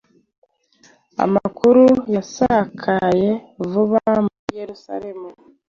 Amakuru 1.25 1.83
yasakaye 2.15 3.29
vuba 3.69 4.03
muri 4.25 4.51
Yerusalemu, 4.59 5.27